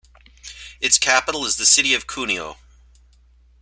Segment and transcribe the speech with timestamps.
[0.79, 2.57] Its capital is the city of Cuneo.